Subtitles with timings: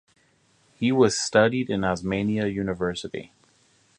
[0.79, 3.33] He was studied in Osmania University.